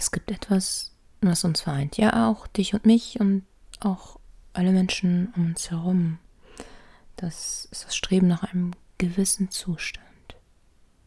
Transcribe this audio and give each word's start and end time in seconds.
es 0.00 0.10
gibt 0.10 0.30
etwas, 0.30 0.92
was 1.20 1.44
uns 1.44 1.60
vereint. 1.60 1.98
Ja, 1.98 2.30
auch 2.30 2.46
dich 2.46 2.72
und 2.72 2.86
mich 2.86 3.20
und 3.20 3.44
auch 3.80 4.18
alle 4.54 4.72
Menschen 4.72 5.32
um 5.36 5.46
uns 5.48 5.70
herum. 5.70 6.18
Das 7.16 7.68
ist 7.70 7.84
das 7.84 7.94
Streben 7.94 8.26
nach 8.26 8.42
einem 8.42 8.70
gewissen 8.96 9.50
Zustand. 9.50 10.06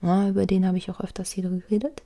Ja, 0.04 0.30
über 0.30 0.46
den 0.46 0.68
habe 0.68 0.78
ich 0.78 0.92
auch 0.92 1.00
öfters 1.00 1.32
hier 1.32 1.50
geredet. 1.50 2.04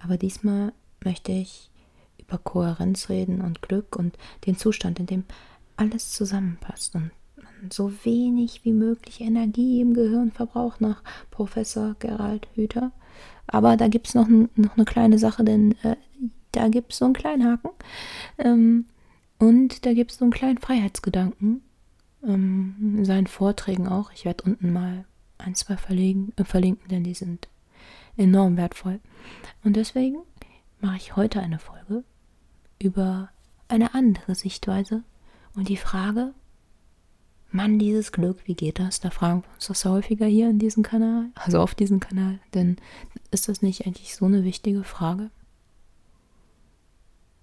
Aber 0.00 0.16
diesmal 0.16 0.72
möchte 1.04 1.30
ich 1.30 1.70
über 2.18 2.38
Kohärenz 2.38 3.08
reden 3.08 3.40
und 3.40 3.62
Glück 3.62 3.94
und 3.94 4.18
den 4.44 4.58
Zustand, 4.58 4.98
in 4.98 5.06
dem 5.06 5.24
alles 5.76 6.10
zusammenpasst 6.10 6.96
und 6.96 7.12
man 7.36 7.70
so 7.70 7.92
wenig 8.04 8.64
wie 8.64 8.72
möglich 8.72 9.20
Energie 9.20 9.80
im 9.80 9.94
Gehirn 9.94 10.32
verbraucht 10.32 10.80
nach 10.80 11.04
Professor 11.30 11.94
Gerald 12.00 12.48
Hüther. 12.54 12.90
Aber 13.46 13.76
da 13.76 13.88
gibt 13.88 14.08
es 14.08 14.14
noch, 14.14 14.28
noch 14.28 14.76
eine 14.76 14.84
kleine 14.84 15.18
Sache, 15.18 15.44
denn 15.44 15.72
äh, 15.82 15.96
da 16.52 16.68
gibt 16.68 16.92
es 16.92 16.98
so 16.98 17.04
einen 17.04 17.14
kleinen 17.14 17.44
Haken. 17.44 17.70
Ähm, 18.38 18.86
und 19.38 19.84
da 19.84 19.92
gibt 19.92 20.12
es 20.12 20.18
so 20.18 20.24
einen 20.24 20.32
kleinen 20.32 20.58
Freiheitsgedanken. 20.58 21.62
Ähm, 22.26 22.74
in 22.80 23.04
seinen 23.04 23.26
Vorträgen 23.26 23.88
auch. 23.88 24.10
Ich 24.12 24.24
werde 24.24 24.44
unten 24.44 24.72
mal 24.72 25.04
ein, 25.38 25.54
zwei 25.54 25.76
verlegen, 25.76 26.32
äh, 26.36 26.44
verlinken, 26.44 26.88
denn 26.88 27.04
die 27.04 27.14
sind 27.14 27.48
enorm 28.16 28.56
wertvoll. 28.56 29.00
Und 29.62 29.76
deswegen 29.76 30.18
mache 30.80 30.96
ich 30.96 31.16
heute 31.16 31.40
eine 31.40 31.58
Folge 31.58 32.04
über 32.80 33.30
eine 33.68 33.94
andere 33.94 34.34
Sichtweise 34.34 35.02
und 35.54 35.68
die 35.68 35.76
Frage, 35.76 36.34
Mann, 37.54 37.78
dieses 37.78 38.10
Glück, 38.10 38.40
wie 38.46 38.56
geht 38.56 38.80
das? 38.80 38.98
Da 38.98 39.10
fragen 39.10 39.44
wir 39.44 39.54
uns 39.54 39.68
das 39.68 39.84
häufiger 39.84 40.26
hier 40.26 40.50
in 40.50 40.58
diesem 40.58 40.82
Kanal, 40.82 41.30
also 41.36 41.60
auf 41.60 41.76
diesem 41.76 42.00
Kanal, 42.00 42.40
denn 42.52 42.78
ist 43.30 43.48
das 43.48 43.62
nicht 43.62 43.86
eigentlich 43.86 44.16
so 44.16 44.24
eine 44.24 44.42
wichtige 44.42 44.82
Frage? 44.82 45.30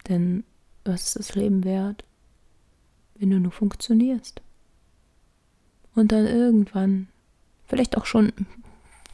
Denn 0.10 0.44
was 0.84 1.08
ist 1.08 1.16
das 1.16 1.36
Leben 1.36 1.64
wert, 1.64 2.04
wenn 3.16 3.30
du 3.30 3.40
nur 3.40 3.54
funktionierst? 3.54 4.42
Und 5.96 6.12
dann 6.12 6.26
irgendwann, 6.26 7.08
vielleicht 7.66 7.96
auch 7.96 8.06
schon 8.06 8.34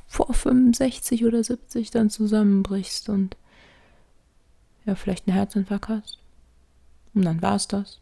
vor 0.08 0.34
65 0.34 1.26
oder 1.26 1.44
70 1.44 1.92
dann 1.92 2.10
zusammenbrichst 2.10 3.10
und 3.10 3.38
ja, 4.84 4.96
vielleicht 4.96 5.28
einen 5.28 5.38
Herzinfarkt 5.38 5.90
hast. 5.90 6.18
Und 7.14 7.22
dann 7.22 7.44
war 7.44 7.56
es 7.56 7.68
das. 7.68 8.00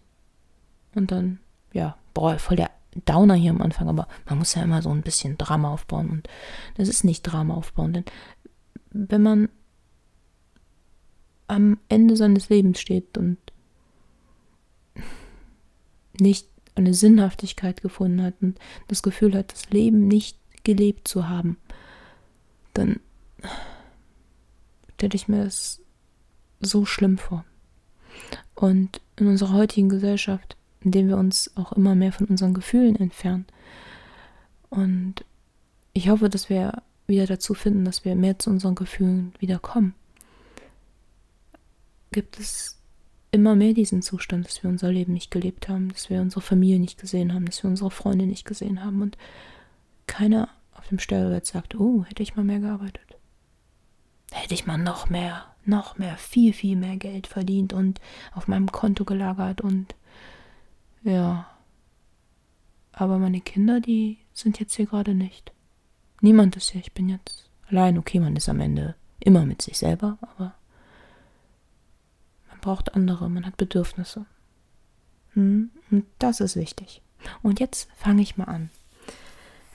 Und 0.94 1.12
dann, 1.12 1.40
ja, 1.74 1.98
boah, 2.14 2.40
voll 2.40 2.56
der 2.56 2.72
Downer 3.04 3.36
hier 3.36 3.52
am 3.52 3.62
Anfang, 3.62 3.90
aber 3.90 4.08
man 4.28 4.40
muss 4.40 4.56
ja 4.56 4.64
immer 4.64 4.82
so 4.82 4.90
ein 4.90 5.02
bisschen 5.02 5.38
Drama 5.38 5.72
aufbauen 5.72 6.10
und 6.10 6.30
das 6.78 6.88
ist 6.88 7.04
nicht 7.04 7.24
Drama 7.24 7.54
aufbauen, 7.54 7.94
denn 7.94 8.06
wenn 8.92 9.22
man 9.22 9.50
am 11.48 11.78
Ende 11.90 12.16
seines 12.16 12.50
Lebens 12.50 12.80
steht 12.80 13.18
und 13.18 13.38
nicht 16.20 16.48
eine 16.76 16.94
Sinnhaftigkeit 16.94 17.82
gefunden 17.82 18.22
hat 18.22 18.36
und 18.42 18.60
das 18.88 19.04
Gefühl 19.04 19.36
hat, 19.36 19.52
das 19.52 19.70
Leben 19.70 20.08
nicht 20.08 20.38
gelebt 20.64 21.08
zu 21.08 21.28
haben, 21.28 21.58
dann 22.74 23.00
stelle 24.96 25.16
ich 25.16 25.28
mir 25.28 25.44
das 25.44 25.82
so 26.60 26.86
schlimm 26.86 27.18
vor. 27.18 27.46
Und 28.56 29.02
in 29.18 29.28
unserer 29.28 29.54
heutigen 29.54 29.90
Gesellschaft 29.90 30.58
indem 30.86 31.10
wir 31.10 31.18
uns 31.18 31.52
auch 31.56 31.74
immer 31.74 31.96
mehr 31.96 32.14
von 32.14 32.28
unseren 32.28 32.54
Gefühlen 32.54 32.96
entfernen. 32.96 33.46
Und 34.70 35.26
ich 35.94 36.10
hoffe, 36.10 36.30
dass 36.30 36.50
wir 36.50 36.84
wieder 37.08 37.26
dazu 37.26 37.54
finden, 37.54 37.86
dass 37.86 38.06
wir 38.06 38.16
mehr 38.16 38.40
zu 38.40 38.52
unseren 38.52 38.76
Gefühlen 38.76 39.34
wieder 39.40 39.60
kommen. 39.60 39.96
Gibt 42.12 42.40
es 42.40 42.80
immer 43.32 43.56
mehr 43.56 43.74
diesen 43.74 44.02
Zustand, 44.02 44.46
dass 44.46 44.64
wir 44.64 44.70
unser 44.70 44.92
Leben 44.92 45.14
nicht 45.14 45.32
gelebt 45.32 45.68
haben, 45.68 45.90
dass 45.90 46.10
wir 46.10 46.22
unsere 46.22 46.42
Familie 46.42 46.80
nicht 46.80 47.00
gesehen 47.00 47.34
haben, 47.34 47.46
dass 47.46 47.64
wir 47.64 47.70
unsere 47.70 47.92
Freunde 47.92 48.26
nicht 48.26 48.46
gesehen 48.46 48.84
haben 48.84 49.02
und 49.02 49.18
keiner 50.08 50.50
auf 50.74 50.88
dem 50.88 51.00
Stellbett 51.00 51.46
sagt, 51.46 51.76
oh, 51.76 52.06
hätte 52.06 52.24
ich 52.24 52.36
mal 52.36 52.46
mehr 52.46 52.60
gearbeitet. 52.60 53.18
Hätte 54.32 54.54
ich 54.54 54.66
mal 54.66 54.78
noch 54.78 55.10
mehr, 55.10 55.46
noch 55.66 55.98
mehr, 55.98 56.16
viel, 56.18 56.54
viel 56.54 56.76
mehr 56.76 56.96
Geld 56.98 57.28
verdient 57.28 57.74
und 57.74 58.00
auf 58.34 58.48
meinem 58.48 58.72
Konto 58.72 59.04
gelagert 59.04 59.62
und 59.62 59.96
ja. 61.06 61.48
Aber 62.92 63.18
meine 63.18 63.42
Kinder, 63.42 63.80
die 63.80 64.18
sind 64.34 64.60
jetzt 64.60 64.76
hier 64.76 64.86
gerade 64.86 65.14
nicht. 65.14 65.52
Niemand 66.22 66.56
ist 66.56 66.72
hier. 66.72 66.82
Ich 66.82 66.94
bin 66.94 67.10
jetzt 67.10 67.50
allein. 67.70 67.98
Okay, 67.98 68.20
man 68.20 68.36
ist 68.36 68.50
am 68.50 68.60
Ende 68.60 68.96
immer 69.20 69.46
mit 69.46 69.62
sich 69.62 69.78
selber, 69.78 70.18
aber 70.22 70.56
man 72.50 72.60
braucht 72.62 72.96
andere, 72.96 73.30
man 73.30 73.46
hat 73.46 73.58
Bedürfnisse. 73.58 74.26
Hm? 75.34 75.72
Und 75.92 76.06
das 76.20 76.40
ist 76.40 76.56
wichtig. 76.56 77.02
Und 77.42 77.60
jetzt 77.60 77.90
fange 77.96 78.22
ich 78.22 78.38
mal 78.38 78.46
an 78.46 78.70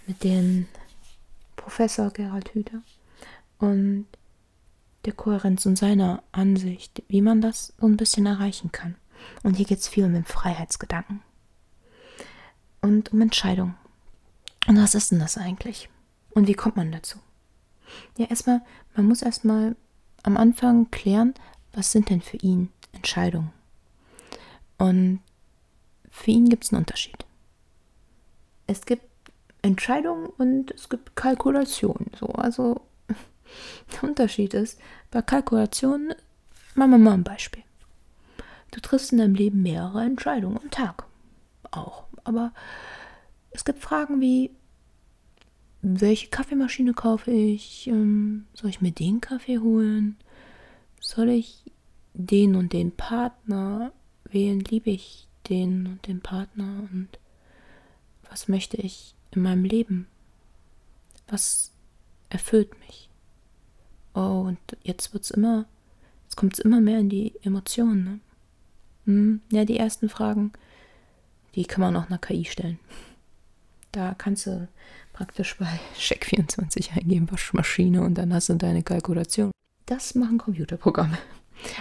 mit 0.06 0.24
dem 0.24 0.66
Professor 1.56 2.10
Gerald 2.10 2.54
Hüther 2.54 2.82
und 3.58 4.06
der 5.04 5.12
Kohärenz 5.12 5.66
und 5.66 5.76
seiner 5.76 6.22
Ansicht, 6.32 7.02
wie 7.08 7.22
man 7.22 7.40
das 7.40 7.72
so 7.78 7.86
ein 7.86 7.96
bisschen 7.96 8.26
erreichen 8.26 8.72
kann. 8.72 8.96
Und 9.42 9.54
hier 9.54 9.66
geht 9.66 9.78
es 9.78 9.88
viel 9.88 10.04
um 10.04 10.12
den 10.12 10.24
Freiheitsgedanken. 10.24 11.22
Und 12.80 13.12
um 13.12 13.20
Entscheidungen. 13.20 13.76
Und 14.66 14.76
was 14.76 14.94
ist 14.94 15.10
denn 15.10 15.18
das 15.18 15.38
eigentlich? 15.38 15.88
Und 16.30 16.46
wie 16.46 16.54
kommt 16.54 16.76
man 16.76 16.92
dazu? 16.92 17.18
Ja, 18.16 18.26
erstmal, 18.26 18.62
man 18.94 19.06
muss 19.06 19.22
erstmal 19.22 19.76
am 20.22 20.36
Anfang 20.36 20.90
klären, 20.90 21.34
was 21.72 21.92
sind 21.92 22.10
denn 22.10 22.20
für 22.20 22.36
ihn 22.36 22.70
Entscheidungen? 22.92 23.52
Und 24.78 25.20
für 26.10 26.30
ihn 26.30 26.48
gibt 26.48 26.64
es 26.64 26.72
einen 26.72 26.80
Unterschied. 26.80 27.24
Es 28.66 28.86
gibt 28.86 29.04
Entscheidungen 29.62 30.26
und 30.26 30.70
es 30.70 30.88
gibt 30.88 31.16
Kalkulationen. 31.16 32.10
So, 32.18 32.26
also 32.28 32.80
der 33.92 34.04
Unterschied 34.08 34.54
ist, 34.54 34.78
bei 35.10 35.22
Kalkulationen, 35.22 36.14
machen 36.74 36.90
wir 36.92 36.98
mal 36.98 37.14
ein 37.14 37.24
Beispiel. 37.24 37.62
Du 38.70 38.80
triffst 38.80 39.12
in 39.12 39.18
deinem 39.18 39.34
Leben 39.34 39.62
mehrere 39.62 40.02
Entscheidungen 40.04 40.58
am 40.58 40.70
Tag. 40.70 41.06
Auch. 41.70 42.04
Aber 42.24 42.52
es 43.50 43.64
gibt 43.64 43.80
Fragen 43.80 44.20
wie, 44.20 44.50
welche 45.82 46.28
Kaffeemaschine 46.28 46.92
kaufe 46.92 47.30
ich? 47.30 47.86
Ähm, 47.86 48.46
soll 48.54 48.70
ich 48.70 48.80
mir 48.80 48.92
den 48.92 49.20
Kaffee 49.20 49.58
holen? 49.58 50.16
Soll 51.00 51.30
ich 51.30 51.64
den 52.12 52.54
und 52.54 52.72
den 52.72 52.92
Partner 52.92 53.92
wählen? 54.24 54.60
Liebe 54.60 54.90
ich 54.90 55.26
den 55.48 55.86
und 55.86 56.06
den 56.06 56.20
Partner? 56.20 56.88
Und 56.92 57.08
was 58.28 58.48
möchte 58.48 58.76
ich 58.76 59.14
in 59.32 59.42
meinem 59.42 59.64
Leben? 59.64 60.06
Was 61.28 61.72
erfüllt 62.28 62.78
mich? 62.80 63.08
Oh, 64.14 64.44
und 64.46 64.58
jetzt 64.82 65.12
wird's 65.14 65.30
immer, 65.30 65.66
jetzt 66.24 66.36
kommt 66.36 66.54
es 66.54 66.58
immer 66.58 66.80
mehr 66.80 66.98
in 66.98 67.08
die 67.08 67.32
Emotionen, 67.42 68.04
ne? 68.04 68.20
Hm, 69.10 69.40
ja, 69.50 69.64
die 69.64 69.76
ersten 69.76 70.08
Fragen, 70.08 70.52
die 71.56 71.64
kann 71.64 71.80
man 71.80 71.96
auch 71.96 72.06
einer 72.06 72.18
KI 72.18 72.44
stellen. 72.44 72.78
Da 73.90 74.14
kannst 74.14 74.46
du 74.46 74.68
praktisch 75.12 75.56
bei 75.58 75.66
Check24 75.98 76.96
eingeben, 76.96 77.28
Waschmaschine 77.28 78.02
und 78.02 78.14
dann 78.14 78.32
hast 78.32 78.50
du 78.50 78.54
deine 78.54 78.84
Kalkulation. 78.84 79.50
Das 79.86 80.14
machen 80.14 80.38
Computerprogramme. 80.38 81.18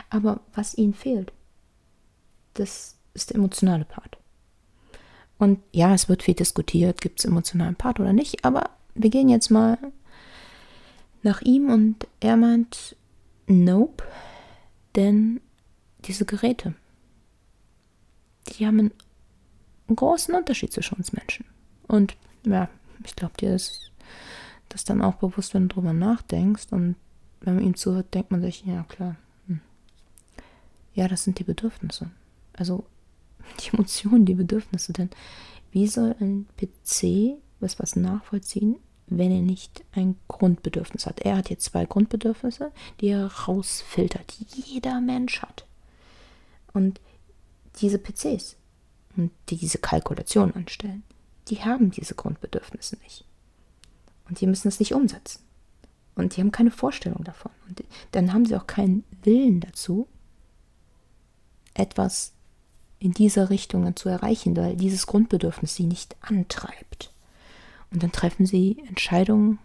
Aber 0.09 0.39
was 0.55 0.75
ihnen 0.75 0.95
fehlt, 0.95 1.31
das 2.55 2.95
ist 3.13 3.29
der 3.29 3.35
emotionale 3.37 3.85
Part. 3.85 4.17
Und 5.37 5.59
ja, 5.71 5.93
es 5.93 6.09
wird 6.09 6.23
viel 6.23 6.33
diskutiert, 6.33 6.99
gibt 6.99 7.19
es 7.19 7.25
emotionalen 7.25 7.75
Part 7.75 7.99
oder 7.99 8.11
nicht, 8.11 8.43
aber 8.43 8.71
wir 8.95 9.11
gehen 9.11 9.29
jetzt 9.29 9.51
mal 9.51 9.77
nach 11.21 11.41
ihm 11.43 11.69
und 11.69 12.07
er 12.19 12.37
meint, 12.37 12.95
nope, 13.45 14.03
denn 14.95 15.39
diese 16.05 16.25
Geräte, 16.25 16.73
die 18.49 18.65
haben 18.65 18.79
einen, 18.79 18.91
großen 19.95 20.35
Unterschied 20.35 20.71
zwischen 20.71 20.97
uns 20.97 21.13
Menschen. 21.13 21.45
Und 21.87 22.15
ja, 22.45 22.69
ich 23.03 23.15
glaube, 23.15 23.33
dir 23.39 23.55
ist 23.55 23.91
das 24.69 24.83
dann 24.83 25.01
auch 25.01 25.15
bewusst, 25.15 25.53
wenn 25.53 25.67
du 25.67 25.75
drüber 25.75 25.93
nachdenkst. 25.93 26.67
Und 26.71 26.95
wenn 27.41 27.55
man 27.55 27.63
ihm 27.63 27.75
zuhört, 27.75 28.13
denkt 28.13 28.31
man 28.31 28.41
sich, 28.41 28.63
ja 28.65 28.83
klar, 28.83 29.15
hm. 29.47 29.61
ja, 30.93 31.07
das 31.07 31.23
sind 31.23 31.39
die 31.39 31.43
Bedürfnisse. 31.43 32.11
Also 32.53 32.85
die 33.59 33.73
Emotionen, 33.73 34.25
die 34.25 34.35
Bedürfnisse. 34.35 34.93
Denn 34.93 35.09
wie 35.71 35.87
soll 35.87 36.15
ein 36.19 36.47
PC 36.57 37.37
was, 37.59 37.79
was 37.79 37.95
nachvollziehen, 37.95 38.77
wenn 39.07 39.31
er 39.31 39.41
nicht 39.41 39.83
ein 39.93 40.15
Grundbedürfnis 40.27 41.05
hat? 41.07 41.21
Er 41.21 41.37
hat 41.37 41.49
jetzt 41.49 41.65
zwei 41.65 41.85
Grundbedürfnisse, 41.85 42.71
die 43.01 43.07
er 43.07 43.25
rausfiltert. 43.25 44.33
Jeder 44.55 45.01
Mensch 45.01 45.41
hat. 45.41 45.65
Und 46.73 47.01
diese 47.81 47.99
PCs 47.99 48.55
und 49.17 49.31
die 49.49 49.57
diese 49.57 49.77
Kalkulation 49.77 50.53
anstellen, 50.53 51.03
die 51.47 51.63
haben 51.63 51.91
diese 51.91 52.15
Grundbedürfnisse 52.15 52.97
nicht. 53.03 53.25
Und 54.27 54.39
die 54.39 54.47
müssen 54.47 54.67
es 54.67 54.79
nicht 54.79 54.93
umsetzen. 54.93 55.41
Und 56.15 56.35
die 56.35 56.41
haben 56.41 56.51
keine 56.51 56.71
Vorstellung 56.71 57.23
davon. 57.23 57.51
Und 57.67 57.83
dann 58.11 58.33
haben 58.33 58.45
sie 58.45 58.55
auch 58.55 58.67
keinen 58.67 59.03
Willen 59.23 59.61
dazu, 59.61 60.07
etwas 61.73 62.33
in 62.99 63.11
dieser 63.11 63.49
Richtung 63.49 63.95
zu 63.95 64.09
erreichen, 64.09 64.55
weil 64.55 64.75
dieses 64.75 65.07
Grundbedürfnis 65.07 65.75
sie 65.75 65.85
nicht 65.85 66.15
antreibt. 66.21 67.13
Und 67.91 68.03
dann 68.03 68.11
treffen 68.11 68.45
sie 68.45 68.83
Entscheidungen, 68.87 69.57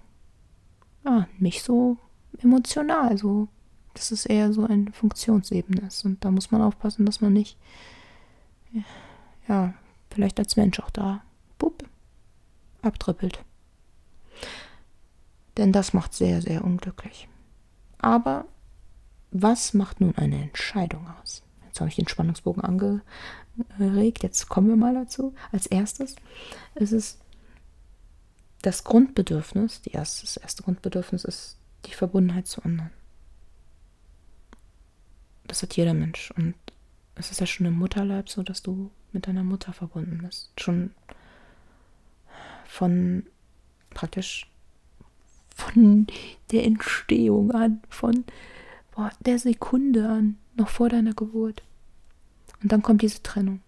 ja, 1.04 1.28
nicht 1.38 1.62
so 1.62 1.98
emotional, 2.38 3.18
so, 3.18 3.48
dass 3.92 4.10
es 4.10 4.24
eher 4.24 4.52
so 4.52 4.64
eine 4.64 4.92
Funktionsebene 4.92 5.86
ist. 5.86 6.04
Und 6.04 6.24
da 6.24 6.30
muss 6.30 6.50
man 6.50 6.62
aufpassen, 6.62 7.04
dass 7.04 7.20
man 7.20 7.32
nicht, 7.32 7.58
ja, 9.48 9.74
vielleicht 10.10 10.38
als 10.38 10.56
Mensch 10.56 10.80
auch 10.80 10.90
da, 10.90 11.22
bup, 11.58 11.84
abtrippelt. 12.82 13.38
Denn 15.56 15.72
das 15.72 15.92
macht 15.92 16.14
sehr, 16.14 16.42
sehr 16.42 16.64
unglücklich. 16.64 17.28
Aber 17.98 18.46
was 19.30 19.74
macht 19.74 20.00
nun 20.00 20.16
eine 20.16 20.42
Entscheidung 20.42 21.06
aus? 21.20 21.42
Jetzt 21.66 21.80
habe 21.80 21.88
ich 21.88 21.96
den 21.96 22.08
Spannungsbogen 22.08 22.62
angeregt, 22.62 24.22
jetzt 24.22 24.48
kommen 24.48 24.68
wir 24.68 24.76
mal 24.76 24.94
dazu. 24.94 25.34
Als 25.52 25.66
erstes 25.66 26.16
ist 26.74 26.92
es 26.92 27.18
das 28.62 28.84
Grundbedürfnis, 28.84 29.82
die 29.82 29.90
erste, 29.90 30.22
das 30.22 30.36
erste 30.36 30.62
Grundbedürfnis 30.62 31.24
ist 31.24 31.58
die 31.86 31.94
Verbundenheit 31.94 32.46
zu 32.46 32.62
anderen. 32.62 32.90
Das 35.46 35.62
hat 35.62 35.76
jeder 35.76 35.94
Mensch. 35.94 36.32
Und 36.36 36.54
es 37.16 37.30
ist 37.30 37.40
ja 37.40 37.46
schon 37.46 37.66
im 37.66 37.78
Mutterleib 37.78 38.28
so, 38.28 38.42
dass 38.42 38.62
du 38.62 38.90
mit 39.12 39.26
deiner 39.26 39.44
Mutter 39.44 39.72
verbunden 39.72 40.18
bist. 40.22 40.50
Schon 40.60 40.90
von 42.66 43.24
praktisch 43.90 44.50
von 45.54 46.06
der 46.50 46.64
Entstehung 46.64 47.52
an, 47.52 47.80
von 47.88 48.24
boah, 48.94 49.12
der 49.20 49.38
Sekunde 49.38 50.08
an, 50.08 50.36
noch 50.56 50.68
vor 50.68 50.88
deiner 50.88 51.14
Geburt. 51.14 51.62
Und 52.62 52.72
dann 52.72 52.82
kommt 52.82 53.02
diese 53.02 53.22
Trennung. 53.22 53.60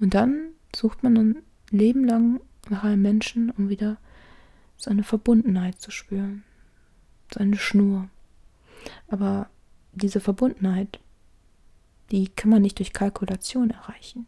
Und 0.00 0.14
dann 0.14 0.50
sucht 0.74 1.02
man 1.02 1.16
ein 1.16 1.36
Leben 1.70 2.04
lang 2.04 2.40
nach 2.68 2.84
einem 2.84 3.02
Menschen, 3.02 3.50
um 3.50 3.68
wieder 3.68 3.96
seine 4.76 5.04
Verbundenheit 5.04 5.80
zu 5.80 5.90
spüren. 5.90 6.44
Seine 7.32 7.56
Schnur. 7.56 8.08
Aber 9.08 9.48
diese 9.92 10.20
Verbundenheit, 10.20 10.98
die 12.12 12.28
kann 12.28 12.50
man 12.50 12.62
nicht 12.62 12.78
durch 12.78 12.92
Kalkulation 12.92 13.70
erreichen, 13.70 14.26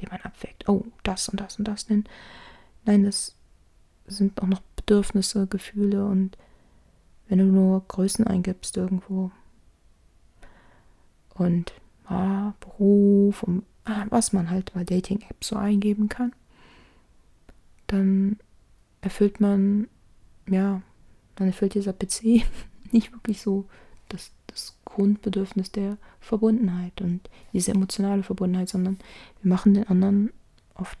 die 0.00 0.06
man 0.06 0.20
abwägt. 0.20 0.68
Oh, 0.68 0.84
das 1.04 1.28
und 1.28 1.40
das 1.40 1.58
und 1.58 1.68
das. 1.68 1.86
Denn 1.86 2.04
nein, 2.84 3.04
das 3.04 3.36
sind 4.06 4.42
auch 4.42 4.48
noch 4.48 4.60
Bedürfnisse, 4.74 5.46
Gefühle 5.46 6.04
und 6.04 6.36
wenn 7.28 7.38
du 7.38 7.44
nur 7.44 7.84
Größen 7.86 8.26
eingibst 8.26 8.76
irgendwo 8.76 9.30
und 11.34 11.72
ah, 12.06 12.52
Beruf 12.60 13.42
und 13.42 13.64
ah, 13.84 14.06
was 14.10 14.32
man 14.32 14.50
halt 14.50 14.72
bei 14.74 14.84
Dating-Apps 14.84 15.48
so 15.48 15.56
eingeben 15.56 16.08
kann, 16.08 16.32
dann 17.86 18.38
erfüllt 19.00 19.40
man, 19.40 19.88
ja, 20.48 20.82
dann 21.36 21.46
erfüllt 21.46 21.74
dieser 21.74 21.92
PC 21.92 22.44
nicht 22.92 23.12
wirklich 23.12 23.40
so 23.40 23.66
das, 24.08 24.32
das 24.48 24.75
Grundbedürfnis 24.96 25.70
der 25.70 25.98
Verbundenheit 26.20 27.02
und 27.02 27.28
diese 27.52 27.72
emotionale 27.72 28.22
Verbundenheit, 28.22 28.70
sondern 28.70 28.98
wir 29.42 29.50
machen 29.50 29.74
den 29.74 29.86
anderen 29.86 30.32
oft 30.74 30.98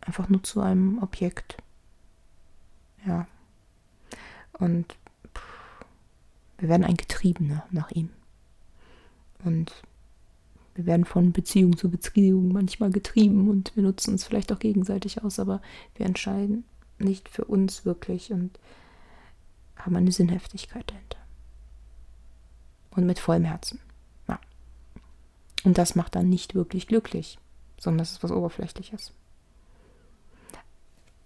einfach 0.00 0.28
nur 0.28 0.44
zu 0.44 0.60
einem 0.60 1.02
Objekt. 1.02 1.56
Ja. 3.04 3.26
Und 4.52 4.94
wir 6.58 6.68
werden 6.68 6.84
ein 6.84 6.96
Getriebener 6.96 7.64
nach 7.72 7.90
ihm. 7.90 8.10
Und 9.44 9.72
wir 10.76 10.86
werden 10.86 11.04
von 11.04 11.32
Beziehung 11.32 11.76
zu 11.76 11.90
Beziehung 11.90 12.52
manchmal 12.52 12.90
getrieben 12.90 13.48
und 13.48 13.74
wir 13.74 13.82
nutzen 13.82 14.12
uns 14.12 14.24
vielleicht 14.24 14.52
auch 14.52 14.60
gegenseitig 14.60 15.24
aus, 15.24 15.40
aber 15.40 15.60
wir 15.96 16.06
entscheiden 16.06 16.64
nicht 16.98 17.28
für 17.28 17.44
uns 17.44 17.84
wirklich 17.84 18.32
und 18.32 18.60
haben 19.74 19.96
eine 19.96 20.12
Sinnhaftigkeit 20.12 20.88
dahinter. 20.90 21.19
Und 22.90 23.06
mit 23.06 23.18
vollem 23.18 23.44
Herzen. 23.44 23.80
Ja. 24.28 24.40
Und 25.64 25.78
das 25.78 25.94
macht 25.94 26.14
dann 26.16 26.28
nicht 26.28 26.54
wirklich 26.54 26.86
glücklich, 26.86 27.38
sondern 27.78 27.98
das 27.98 28.12
ist 28.12 28.22
was 28.22 28.32
Oberflächliches. 28.32 29.12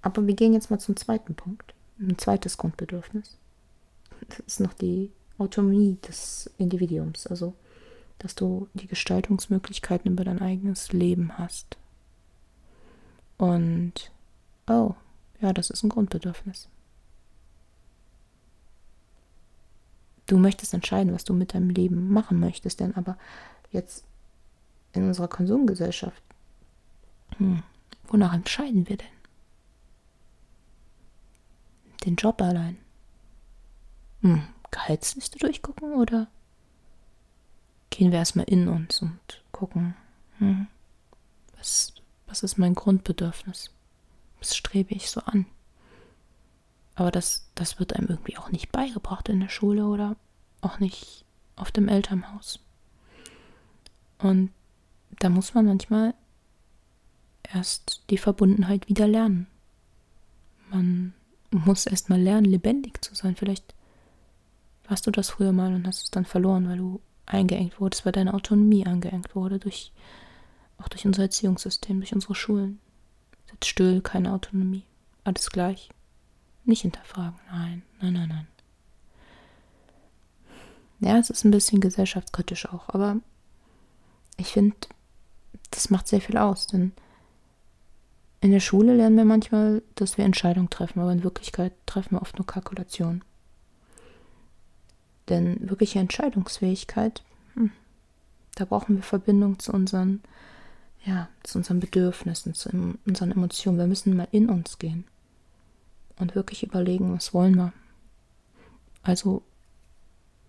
Aber 0.02 0.26
wir 0.26 0.34
gehen 0.34 0.52
jetzt 0.52 0.70
mal 0.70 0.78
zum 0.78 0.96
zweiten 0.96 1.34
Punkt. 1.34 1.74
Ein 1.98 2.18
zweites 2.18 2.58
Grundbedürfnis. 2.58 3.38
Das 4.28 4.40
ist 4.40 4.60
noch 4.60 4.74
die 4.74 5.10
Autonomie 5.38 5.96
des 6.02 6.50
Individuums. 6.58 7.26
Also 7.26 7.54
dass 8.18 8.34
du 8.34 8.68
die 8.74 8.86
Gestaltungsmöglichkeiten 8.86 10.10
über 10.10 10.24
dein 10.24 10.40
eigenes 10.40 10.92
Leben 10.92 11.36
hast. 11.38 11.76
Und, 13.36 14.10
oh, 14.66 14.94
ja, 15.40 15.52
das 15.52 15.70
ist 15.70 15.82
ein 15.82 15.88
Grundbedürfnis. 15.88 16.68
Du 20.26 20.38
möchtest 20.38 20.72
entscheiden, 20.72 21.12
was 21.12 21.24
du 21.24 21.34
mit 21.34 21.54
deinem 21.54 21.70
Leben 21.70 22.12
machen 22.12 22.40
möchtest, 22.40 22.80
denn 22.80 22.94
aber 22.94 23.18
jetzt 23.70 24.04
in 24.92 25.06
unserer 25.06 25.28
Konsumgesellschaft, 25.28 26.22
hm, 27.36 27.62
wonach 28.06 28.32
entscheiden 28.32 28.88
wir 28.88 28.96
denn? 28.96 29.06
Den 32.04 32.16
Job 32.16 32.40
allein. 32.40 32.78
Hm, 34.20 34.42
Gehaltsliste 34.70 35.38
durchgucken 35.38 35.94
oder 35.94 36.28
gehen 37.90 38.10
wir 38.10 38.18
erstmal 38.18 38.46
in 38.46 38.68
uns 38.68 39.02
und 39.02 39.42
gucken, 39.52 39.94
hm, 40.38 40.66
was, 41.56 41.94
was 42.26 42.42
ist 42.42 42.58
mein 42.58 42.74
Grundbedürfnis? 42.74 43.70
Was 44.38 44.56
strebe 44.56 44.94
ich 44.94 45.10
so 45.10 45.20
an? 45.20 45.46
Aber 46.94 47.10
das, 47.10 47.50
das 47.54 47.78
wird 47.78 47.94
einem 47.94 48.08
irgendwie 48.08 48.38
auch 48.38 48.50
nicht 48.50 48.70
beigebracht 48.70 49.28
in 49.28 49.40
der 49.40 49.48
Schule 49.48 49.86
oder 49.86 50.16
auch 50.60 50.78
nicht 50.78 51.24
auf 51.56 51.72
dem 51.72 51.88
Elternhaus. 51.88 52.60
Und 54.18 54.50
da 55.18 55.28
muss 55.28 55.54
man 55.54 55.66
manchmal 55.66 56.14
erst 57.42 58.02
die 58.10 58.18
Verbundenheit 58.18 58.88
wieder 58.88 59.06
lernen. 59.06 59.46
Man 60.70 61.14
muss 61.50 61.86
erst 61.86 62.10
mal 62.10 62.20
lernen, 62.20 62.46
lebendig 62.46 63.02
zu 63.04 63.14
sein. 63.14 63.36
Vielleicht 63.36 63.74
warst 64.88 65.06
du 65.06 65.10
das 65.10 65.30
früher 65.30 65.52
mal 65.52 65.74
und 65.74 65.86
hast 65.86 66.04
es 66.04 66.10
dann 66.10 66.24
verloren, 66.24 66.68
weil 66.68 66.78
du 66.78 67.00
eingeengt 67.26 67.80
wurdest, 67.80 68.04
weil 68.04 68.12
deine 68.12 68.34
Autonomie 68.34 68.86
eingeengt 68.86 69.34
wurde, 69.34 69.58
durch, 69.58 69.92
auch 70.78 70.88
durch 70.88 71.06
unser 71.06 71.22
Erziehungssystem, 71.22 72.00
durch 72.00 72.14
unsere 72.14 72.34
Schulen. 72.34 72.80
Sitzt 73.50 73.66
still, 73.66 74.00
keine 74.00 74.32
Autonomie. 74.32 74.84
Alles 75.22 75.50
gleich. 75.50 75.90
Nicht 76.64 76.82
hinterfragen. 76.82 77.38
Nein, 77.50 77.82
nein, 78.00 78.12
nein, 78.14 78.28
nein. 78.28 78.46
Ja, 81.00 81.18
es 81.18 81.28
ist 81.28 81.44
ein 81.44 81.50
bisschen 81.50 81.80
gesellschaftskritisch 81.80 82.66
auch, 82.66 82.88
aber 82.88 83.16
ich 84.38 84.48
finde, 84.48 84.76
das 85.70 85.90
macht 85.90 86.08
sehr 86.08 86.20
viel 86.20 86.38
aus, 86.38 86.66
denn 86.66 86.92
in 88.40 88.52
der 88.52 88.60
Schule 88.60 88.94
lernen 88.94 89.16
wir 89.16 89.24
manchmal, 89.24 89.82
dass 89.96 90.16
wir 90.16 90.24
Entscheidungen 90.24 90.70
treffen, 90.70 91.00
aber 91.00 91.12
in 91.12 91.24
Wirklichkeit 91.24 91.72
treffen 91.86 92.12
wir 92.12 92.22
oft 92.22 92.38
nur 92.38 92.46
Kalkulationen. 92.46 93.22
Denn 95.28 95.68
wirkliche 95.68 95.98
Entscheidungsfähigkeit, 95.98 97.22
hm, 97.54 97.70
da 98.54 98.64
brauchen 98.64 98.96
wir 98.96 99.02
Verbindung 99.02 99.58
zu 99.58 99.72
unseren, 99.72 100.22
ja, 101.04 101.28
zu 101.42 101.58
unseren 101.58 101.80
Bedürfnissen, 101.80 102.54
zu 102.54 102.70
unseren 103.06 103.32
Emotionen. 103.32 103.78
Wir 103.78 103.86
müssen 103.86 104.16
mal 104.16 104.28
in 104.30 104.48
uns 104.48 104.78
gehen 104.78 105.04
und 106.18 106.34
wirklich 106.34 106.62
überlegen, 106.62 107.14
was 107.14 107.34
wollen 107.34 107.56
wir. 107.56 107.72
Also 109.02 109.42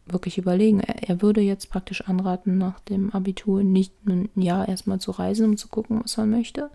wirklich 0.06 0.38
überlegen. 0.38 0.80
Er, 0.80 1.10
er, 1.10 1.22
würde 1.22 1.42
jetzt 1.42 1.70
praktisch 1.70 2.02
anraten, 2.08 2.58
nach 2.58 2.80
dem 2.82 3.12
Abitur 3.12 3.64
nicht 3.64 3.94
ein 4.06 4.30
Jahr 4.36 4.68
erstmal 4.68 5.00
zu 5.00 5.12
reisen, 5.12 5.46
um 5.46 5.58
zu 5.58 5.68
gucken, 5.68 6.02
was 6.04 6.18
man 6.18 6.30
möchte. 6.30 6.70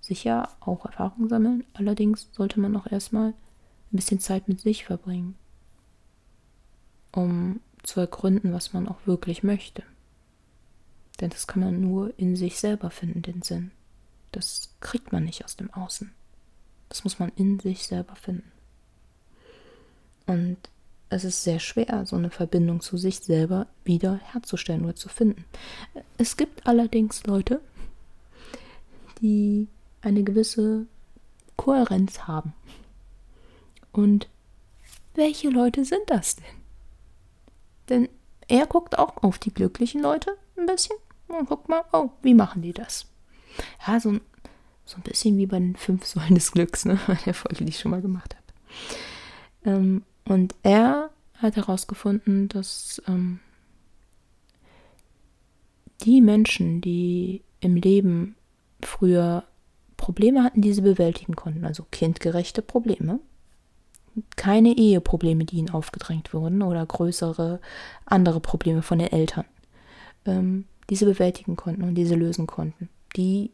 Sicher 0.00 0.48
auch 0.60 0.86
Erfahrung 0.86 1.28
sammeln. 1.28 1.64
Allerdings 1.74 2.28
sollte 2.32 2.60
man 2.60 2.76
auch 2.76 2.90
erstmal 2.90 3.28
ein 3.28 3.96
bisschen 3.96 4.20
Zeit 4.20 4.48
mit 4.48 4.60
sich 4.60 4.84
verbringen 4.84 5.34
um 7.12 7.60
zu 7.82 8.00
ergründen, 8.00 8.52
was 8.52 8.72
man 8.72 8.88
auch 8.88 9.06
wirklich 9.06 9.42
möchte. 9.42 9.82
Denn 11.20 11.30
das 11.30 11.46
kann 11.46 11.62
man 11.62 11.80
nur 11.80 12.18
in 12.18 12.36
sich 12.36 12.58
selber 12.58 12.90
finden, 12.90 13.22
den 13.22 13.42
Sinn. 13.42 13.70
Das 14.32 14.74
kriegt 14.80 15.12
man 15.12 15.24
nicht 15.24 15.44
aus 15.44 15.56
dem 15.56 15.72
Außen. 15.72 16.12
Das 16.92 17.04
muss 17.04 17.18
man 17.18 17.32
in 17.36 17.58
sich 17.58 17.86
selber 17.86 18.14
finden. 18.16 18.52
Und 20.26 20.58
es 21.08 21.24
ist 21.24 21.42
sehr 21.42 21.58
schwer, 21.58 22.04
so 22.04 22.16
eine 22.16 22.28
Verbindung 22.28 22.82
zu 22.82 22.98
sich 22.98 23.20
selber 23.20 23.66
wieder 23.82 24.16
herzustellen 24.16 24.84
oder 24.84 24.94
zu 24.94 25.08
finden. 25.08 25.46
Es 26.18 26.36
gibt 26.36 26.66
allerdings 26.66 27.24
Leute, 27.26 27.62
die 29.22 29.68
eine 30.02 30.22
gewisse 30.22 30.84
Kohärenz 31.56 32.24
haben. 32.24 32.52
Und 33.92 34.28
welche 35.14 35.48
Leute 35.48 35.86
sind 35.86 36.02
das 36.08 36.36
denn? 36.36 36.44
Denn 37.88 38.08
er 38.48 38.66
guckt 38.66 38.98
auch 38.98 39.22
auf 39.22 39.38
die 39.38 39.54
glücklichen 39.54 40.02
Leute 40.02 40.36
ein 40.58 40.66
bisschen 40.66 40.96
und 41.28 41.48
guckt 41.48 41.70
mal, 41.70 41.84
oh, 41.92 42.10
wie 42.20 42.34
machen 42.34 42.60
die 42.60 42.74
das? 42.74 43.06
Ja, 43.86 43.98
so, 43.98 44.20
so 44.92 44.98
ein 44.98 45.02
bisschen 45.02 45.38
wie 45.38 45.46
bei 45.46 45.58
den 45.58 45.74
fünf 45.74 46.04
Säulen 46.04 46.34
des 46.34 46.52
Glücks, 46.52 46.84
ne? 46.84 46.98
der 47.26 47.34
Folge, 47.34 47.64
die 47.64 47.70
ich 47.70 47.78
schon 47.78 47.90
mal 47.90 48.02
gemacht 48.02 48.36
habe. 48.36 49.76
Ähm, 49.76 50.02
und 50.24 50.54
er 50.62 51.10
hat 51.34 51.56
herausgefunden, 51.56 52.48
dass 52.48 53.02
ähm, 53.08 53.40
die 56.02 56.20
Menschen, 56.20 56.80
die 56.80 57.42
im 57.60 57.76
Leben 57.76 58.36
früher 58.82 59.44
Probleme 59.96 60.42
hatten, 60.42 60.60
die 60.60 60.72
sie 60.72 60.82
bewältigen 60.82 61.36
konnten, 61.36 61.64
also 61.64 61.86
kindgerechte 61.90 62.60
Probleme, 62.60 63.20
keine 64.36 64.76
Eheprobleme, 64.76 65.44
die 65.44 65.56
ihnen 65.56 65.70
aufgedrängt 65.70 66.34
wurden 66.34 66.62
oder 66.62 66.84
größere 66.84 67.60
andere 68.04 68.40
Probleme 68.40 68.82
von 68.82 68.98
den 68.98 69.10
Eltern, 69.10 69.46
ähm, 70.26 70.66
diese 70.90 71.06
bewältigen 71.06 71.56
konnten 71.56 71.82
und 71.82 71.94
diese 71.94 72.14
lösen 72.14 72.46
konnten, 72.46 72.88
die 73.16 73.52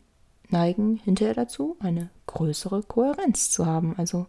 neigen 0.51 0.97
hinterher 0.97 1.35
dazu, 1.35 1.77
eine 1.81 2.11
größere 2.27 2.83
Kohärenz 2.83 3.51
zu 3.51 3.67
haben, 3.67 3.97
also 3.97 4.27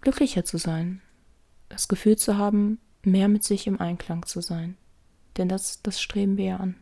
glücklicher 0.00 0.44
zu 0.44 0.58
sein, 0.58 1.00
das 1.68 1.88
Gefühl 1.88 2.16
zu 2.16 2.36
haben, 2.36 2.78
mehr 3.02 3.28
mit 3.28 3.44
sich 3.44 3.66
im 3.66 3.80
Einklang 3.80 4.26
zu 4.26 4.40
sein. 4.40 4.76
Denn 5.36 5.48
das, 5.48 5.82
das 5.82 6.00
streben 6.00 6.36
wir 6.36 6.44
ja 6.44 6.56
an. 6.56 6.76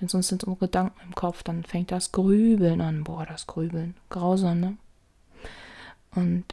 Denn 0.00 0.08
sonst 0.08 0.28
sind 0.28 0.44
unsere 0.44 0.66
Gedanken 0.66 1.00
im 1.04 1.14
Kopf, 1.14 1.42
dann 1.42 1.64
fängt 1.64 1.90
das 1.90 2.12
Grübeln 2.12 2.80
an. 2.80 3.04
Boah, 3.04 3.24
das 3.24 3.46
Grübeln. 3.46 3.94
Grausam, 4.10 4.60
ne? 4.60 4.76
Und 6.14 6.44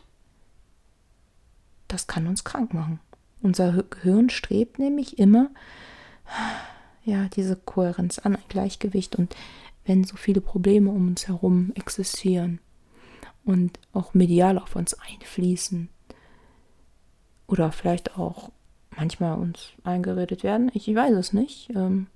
das 1.88 2.08
kann 2.08 2.27
uns 2.27 2.43
krank 2.43 2.74
machen. 2.74 3.00
Unser 3.41 3.84
Gehirn 3.84 4.29
strebt 4.29 4.79
nämlich 4.79 5.20
immer, 5.20 5.50
ja, 7.03 7.27
diese 7.29 7.55
Kohärenz 7.55 8.20
an, 8.20 8.36
ein 8.36 8.43
Gleichgewicht. 8.48 9.15
Und 9.15 9.36
wenn 9.86 10.04
so 10.04 10.16
viele 10.16 10.42
Probleme 10.42 10.90
um 10.90 11.08
uns 11.08 11.28
herum 11.28 11.72
existieren 11.75 12.60
und 13.44 13.80
auch 13.92 14.13
medial 14.13 14.58
auf 14.58 14.75
uns 14.75 14.94
einfließen, 14.94 15.90
oder 17.48 17.72
vielleicht 17.72 18.18
auch 18.18 18.52
manchmal 18.96 19.38
uns 19.38 19.70
eingeredet 19.84 20.44
werden, 20.44 20.72
ich, 20.74 20.88
ich 20.88 20.96
weiß 20.96 21.13
es 21.13 21.34
nicht. 21.34 21.70
Ähm, 21.75 22.08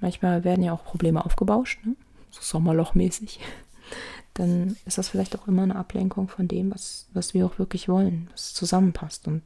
manchmal 0.00 0.44
werden 0.44 0.64
ja 0.64 0.72
auch 0.72 0.84
Probleme 0.84 1.24
aufgebauscht, 1.24 1.84
ne? 1.84 1.94
so 2.30 2.40
sommerlochmäßig 2.42 3.40
dann 4.34 4.76
ist 4.84 4.98
das 4.98 5.08
vielleicht 5.08 5.38
auch 5.38 5.48
immer 5.48 5.62
eine 5.62 5.76
Ablenkung 5.76 6.28
von 6.28 6.48
dem, 6.48 6.72
was, 6.72 7.08
was 7.12 7.34
wir 7.34 7.46
auch 7.46 7.58
wirklich 7.58 7.88
wollen, 7.88 8.28
was 8.32 8.54
zusammenpasst 8.54 9.26
und 9.26 9.42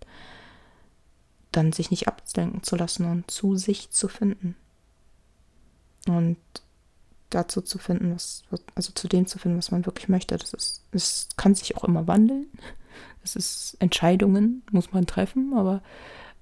dann 1.53 1.73
sich 1.73 1.91
nicht 1.91 2.09
ablenken 2.09 2.63
zu 2.63 2.77
lassen 2.77 3.05
und 3.05 3.31
zu 3.31 3.57
sich 3.57 3.91
zu 3.91 4.09
finden. 4.09 4.57
Und 6.09 6.39
dazu 7.35 7.61
zu 7.61 7.79
finden, 7.79 8.15
was, 8.15 8.45
also 8.75 8.93
zu 8.95 9.09
dem 9.09 9.27
zu 9.27 9.39
finden, 9.39 9.59
was 9.59 9.71
man 9.71 9.87
wirklich 9.87 10.09
möchte. 10.09 10.37
Das 10.37 10.53
ist, 10.53 10.85
es 10.93 11.29
kann 11.37 11.55
sich 11.55 11.77
auch 11.77 11.85
immer 11.85 12.07
wandeln. 12.07 12.47
Das 13.23 13.37
ist 13.37 13.77
Entscheidungen, 13.79 14.63
muss 14.71 14.93
man 14.93 15.07
treffen, 15.07 15.53
aber 15.55 15.83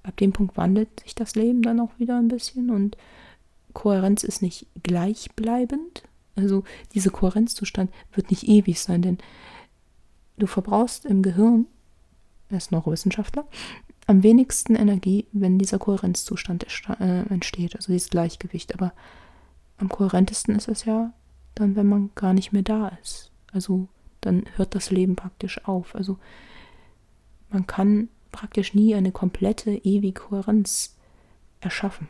ab 0.03 0.17
dem 0.17 0.33
Punkt 0.33 0.57
wandelt 0.57 1.01
sich 1.01 1.15
das 1.15 1.35
Leben 1.35 1.61
dann 1.61 1.79
auch 1.79 1.91
wieder 1.97 2.17
ein 2.17 2.27
bisschen 2.27 2.71
und 2.71 2.97
Kohärenz 3.73 4.23
ist 4.23 4.41
nicht 4.41 4.67
gleichbleibend, 4.83 6.03
also 6.35 6.63
dieser 6.93 7.11
Kohärenzzustand 7.11 7.91
wird 8.13 8.29
nicht 8.31 8.47
ewig 8.47 8.79
sein, 8.81 9.01
denn 9.01 9.17
du 10.37 10.47
verbrauchst 10.47 11.05
im 11.05 11.21
Gehirn, 11.21 11.67
er 12.49 12.57
ist 12.57 12.71
Neurowissenschaftler, 12.71 13.45
am 14.07 14.23
wenigsten 14.23 14.75
Energie, 14.75 15.25
wenn 15.31 15.57
dieser 15.57 15.79
Kohärenzzustand 15.79 16.65
äh, 16.99 17.21
entsteht, 17.29 17.75
also 17.75 17.93
dieses 17.93 18.09
Gleichgewicht. 18.09 18.73
Aber 18.73 18.93
am 19.81 19.89
kohärentesten 19.89 20.55
ist 20.55 20.67
es 20.67 20.85
ja 20.85 21.11
dann, 21.55 21.75
wenn 21.75 21.87
man 21.87 22.11
gar 22.15 22.33
nicht 22.33 22.53
mehr 22.53 22.61
da 22.61 22.89
ist. 23.01 23.31
Also 23.51 23.87
dann 24.21 24.45
hört 24.55 24.75
das 24.75 24.91
Leben 24.91 25.15
praktisch 25.15 25.65
auf. 25.65 25.95
Also 25.95 26.17
man 27.49 27.67
kann 27.67 28.07
praktisch 28.31 28.73
nie 28.73 28.95
eine 28.95 29.11
komplette, 29.11 29.71
ewige 29.71 30.21
Kohärenz 30.21 30.95
erschaffen, 31.59 32.07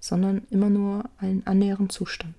sondern 0.00 0.46
immer 0.50 0.70
nur 0.70 1.04
einen 1.18 1.46
annähernden 1.46 1.90
Zustand 1.90 2.34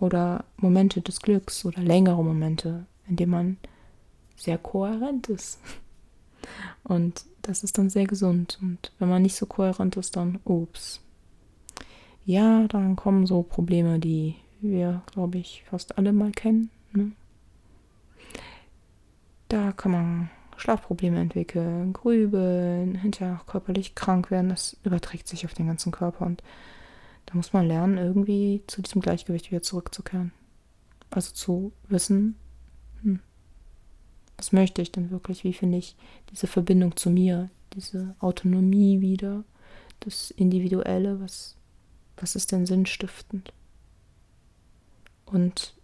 oder 0.00 0.44
Momente 0.56 1.00
des 1.02 1.20
Glücks 1.20 1.64
oder 1.64 1.82
längere 1.82 2.24
Momente, 2.24 2.86
in 3.06 3.16
denen 3.16 3.30
man 3.30 3.56
sehr 4.36 4.58
kohärent 4.58 5.28
ist. 5.28 5.60
Und 6.82 7.24
das 7.42 7.62
ist 7.62 7.76
dann 7.78 7.90
sehr 7.90 8.06
gesund. 8.06 8.58
Und 8.62 8.92
wenn 8.98 9.08
man 9.08 9.22
nicht 9.22 9.36
so 9.36 9.46
kohärent 9.46 9.96
ist, 9.96 10.16
dann 10.16 10.40
ups. 10.44 11.00
Ja, 12.24 12.66
dann 12.68 12.96
kommen 12.96 13.26
so 13.26 13.42
Probleme, 13.42 13.98
die 13.98 14.36
wir, 14.60 15.02
glaube 15.12 15.38
ich, 15.38 15.64
fast 15.68 15.98
alle 15.98 16.12
mal 16.12 16.32
kennen. 16.32 16.70
Ne? 16.92 17.12
Da 19.48 19.72
kann 19.72 19.92
man 19.92 20.30
Schlafprobleme 20.56 21.18
entwickeln, 21.18 21.92
grübeln, 21.92 22.94
hinterher 22.94 23.40
körperlich 23.46 23.94
krank 23.94 24.30
werden. 24.30 24.50
Das 24.50 24.76
überträgt 24.84 25.26
sich 25.26 25.46
auf 25.46 25.54
den 25.54 25.66
ganzen 25.66 25.90
Körper 25.90 26.26
und 26.26 26.42
da 27.26 27.34
muss 27.34 27.52
man 27.52 27.66
lernen, 27.66 27.96
irgendwie 27.96 28.62
zu 28.66 28.82
diesem 28.82 29.00
Gleichgewicht 29.00 29.50
wieder 29.50 29.62
zurückzukehren. 29.62 30.32
Also 31.10 31.32
zu 31.32 31.72
wissen, 31.88 32.36
hm, 33.02 33.20
was 34.36 34.52
möchte 34.52 34.82
ich 34.82 34.92
denn 34.92 35.10
wirklich? 35.10 35.44
Wie 35.44 35.52
finde 35.52 35.78
ich 35.78 35.96
diese 36.30 36.46
Verbindung 36.46 36.96
zu 36.96 37.10
mir, 37.10 37.50
diese 37.74 38.14
Autonomie 38.20 39.00
wieder, 39.00 39.44
das 40.00 40.30
Individuelle, 40.30 41.20
was, 41.20 41.56
was 42.20 42.36
ist 42.36 42.52
denn 42.52 42.66
sinnstiftend? 42.66 43.52
Und 45.26 45.74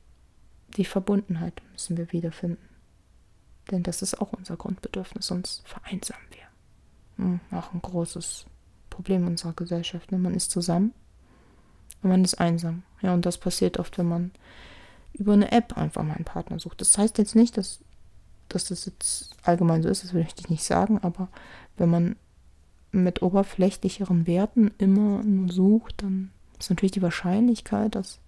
die 0.77 0.85
Verbundenheit 0.85 1.63
müssen 1.73 1.97
wir 1.97 2.13
wiederfinden. 2.13 2.69
Denn 3.71 3.83
das 3.83 4.03
ist 4.03 4.21
auch 4.21 4.33
unser 4.33 4.57
Grundbedürfnis, 4.57 5.27
sonst 5.27 5.67
vereinsamen 5.67 6.27
wir. 6.31 7.25
Hm, 7.25 7.41
auch 7.51 7.73
ein 7.73 7.83
großes 7.83 8.47
Problem 8.91 9.27
unserer 9.27 9.53
Gesellschaft. 9.53 10.13
Ne? 10.13 10.19
Man 10.19 10.35
ist 10.35 10.51
zusammen 10.51 10.93
und 12.03 12.11
man 12.11 12.25
ist 12.25 12.35
einsam. 12.35 12.83
Ja, 13.03 13.15
und 13.15 13.27
das 13.27 13.39
passiert 13.39 13.79
oft, 13.79 13.99
wenn 13.99 14.09
man 14.09 14.31
über 15.13 15.33
eine 15.33 15.51
App 15.51 15.77
einfach 15.77 16.03
mal 16.03 16.15
einen 16.15 16.25
Partner 16.25 16.59
sucht. 16.59 16.81
Das 16.81 16.97
heißt 16.97 17.19
jetzt 17.19 17.35
nicht, 17.35 17.57
dass, 17.57 17.81
dass 18.49 18.67
das 18.67 18.87
jetzt 18.87 19.31
allgemein 19.43 19.83
so 19.83 19.89
ist, 19.89 20.05
das 20.05 20.13
will 20.13 20.27
ich 20.27 20.49
nicht 20.49 20.65
sagen, 20.65 20.99
aber 21.03 21.29
wenn 21.77 21.91
man 21.91 22.17
mit 23.03 23.23
oberflächlicheren 23.23 24.27
Werten 24.27 24.73
immer 24.79 25.23
nur 25.23 25.53
sucht, 25.53 26.03
dann 26.03 26.31
ist 26.59 26.71
natürlich 26.71 26.93
die 26.93 27.03
Wahrscheinlichkeit, 27.03 27.95
dass, 27.95 28.19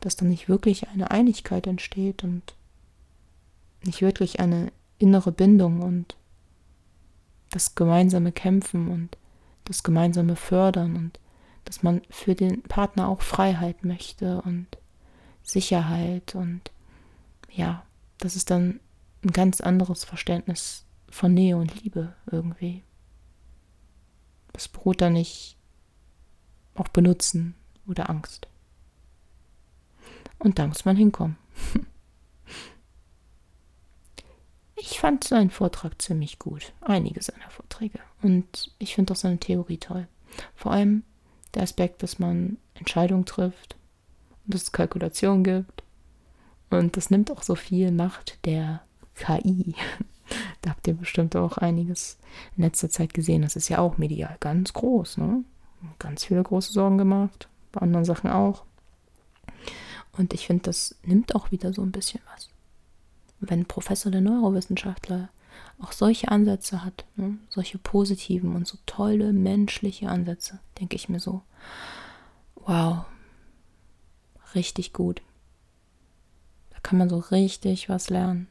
dass 0.00 0.16
dann 0.16 0.28
nicht 0.28 0.48
wirklich 0.48 0.88
eine 0.88 1.10
Einigkeit 1.10 1.66
entsteht 1.66 2.24
und 2.24 2.54
nicht 3.84 4.02
wirklich 4.02 4.40
eine 4.40 4.72
innere 4.98 5.32
Bindung 5.32 5.82
und 5.82 6.16
das 7.50 7.74
gemeinsame 7.74 8.32
Kämpfen 8.32 8.88
und 8.88 9.16
das 9.64 9.82
gemeinsame 9.82 10.36
Fördern 10.36 10.96
und 10.96 11.18
dass 11.64 11.82
man 11.82 12.02
für 12.10 12.34
den 12.34 12.62
Partner 12.62 13.08
auch 13.08 13.22
Freiheit 13.22 13.84
möchte 13.84 14.42
und 14.42 14.66
Sicherheit 15.42 16.34
und 16.34 16.70
ja, 17.50 17.82
das 18.18 18.36
ist 18.36 18.50
dann 18.50 18.80
ein 19.24 19.30
ganz 19.30 19.60
anderes 19.60 20.04
Verständnis 20.04 20.84
von 21.10 21.34
Nähe 21.34 21.56
und 21.56 21.82
Liebe 21.82 22.14
irgendwie. 22.30 22.82
Das 24.60 24.68
beruht 24.68 25.00
da 25.00 25.08
nicht 25.08 25.56
auf 26.74 26.90
Benutzen 26.90 27.54
oder 27.86 28.10
Angst. 28.10 28.46
Und 30.38 30.58
da 30.58 30.66
muss 30.66 30.84
man 30.84 30.96
hinkommen. 30.96 31.38
Ich 34.82 34.98
fand 34.98 35.24
seinen 35.24 35.50
Vortrag 35.50 36.00
ziemlich 36.00 36.38
gut, 36.38 36.72
einige 36.80 37.22
seiner 37.22 37.50
Vorträge. 37.50 38.00
Und 38.22 38.74
ich 38.78 38.94
finde 38.94 39.12
auch 39.12 39.16
seine 39.16 39.38
Theorie 39.38 39.76
toll. 39.76 40.08
Vor 40.54 40.72
allem, 40.72 41.04
der 41.52 41.64
Aspekt, 41.64 42.02
dass 42.02 42.18
man 42.18 42.56
Entscheidungen 42.72 43.26
trifft 43.26 43.76
und 44.46 44.54
es 44.54 44.72
Kalkulation 44.72 45.44
gibt. 45.44 45.82
Und 46.70 46.96
das 46.96 47.10
nimmt 47.10 47.30
auch 47.30 47.42
so 47.42 47.56
viel 47.56 47.92
Macht 47.92 48.38
der 48.46 48.82
KI. 49.16 49.74
da 50.62 50.70
habt 50.70 50.86
ihr 50.86 50.94
bestimmt 50.94 51.36
auch 51.36 51.58
einiges 51.58 52.18
in 52.56 52.64
letzter 52.64 52.90
Zeit 52.90 53.14
gesehen. 53.14 53.42
Das 53.42 53.56
ist 53.56 53.68
ja 53.68 53.78
auch 53.78 53.98
medial 53.98 54.36
ganz 54.40 54.72
groß. 54.72 55.18
Ne? 55.18 55.44
Ganz 55.98 56.24
viele 56.24 56.42
große 56.42 56.72
Sorgen 56.72 56.98
gemacht. 56.98 57.48
Bei 57.72 57.80
anderen 57.80 58.04
Sachen 58.04 58.30
auch. 58.30 58.64
Und 60.12 60.34
ich 60.34 60.46
finde, 60.46 60.64
das 60.64 60.96
nimmt 61.04 61.34
auch 61.34 61.50
wieder 61.50 61.72
so 61.72 61.82
ein 61.82 61.92
bisschen 61.92 62.20
was. 62.34 62.48
Wenn 63.40 63.64
Professor 63.64 64.12
der 64.12 64.20
Neurowissenschaftler 64.20 65.30
auch 65.80 65.92
solche 65.92 66.28
Ansätze 66.28 66.84
hat, 66.84 67.06
ne? 67.16 67.38
solche 67.48 67.78
positiven 67.78 68.54
und 68.54 68.66
so 68.66 68.76
tolle 68.86 69.32
menschliche 69.32 70.08
Ansätze, 70.08 70.58
denke 70.78 70.96
ich 70.96 71.08
mir 71.08 71.20
so, 71.20 71.42
wow, 72.66 73.06
richtig 74.54 74.92
gut. 74.92 75.22
Da 76.70 76.78
kann 76.82 76.98
man 76.98 77.08
so 77.08 77.18
richtig 77.18 77.88
was 77.88 78.10
lernen. 78.10 78.48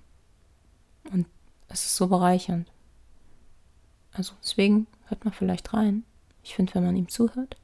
Und 1.12 1.27
es 1.69 1.85
ist 1.85 1.95
so 1.95 2.07
bereichernd. 2.07 2.71
Also 4.11 4.33
deswegen 4.41 4.88
hört 5.05 5.23
man 5.23 5.33
vielleicht 5.33 5.73
rein. 5.73 6.03
Ich 6.43 6.55
finde, 6.55 6.73
wenn 6.75 6.85
man 6.85 6.95
ihm 6.95 7.07
zuhört, 7.07 7.57